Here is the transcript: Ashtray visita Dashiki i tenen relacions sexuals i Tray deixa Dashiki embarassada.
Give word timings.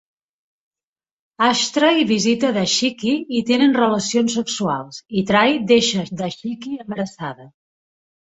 Ashtray 1.47 2.01
visita 2.11 2.49
Dashiki 2.55 3.13
i 3.41 3.43
tenen 3.51 3.77
relacions 3.81 4.39
sexuals 4.39 4.99
i 5.21 5.25
Tray 5.29 5.61
deixa 5.75 6.09
Dashiki 6.23 6.75
embarassada. 6.87 7.49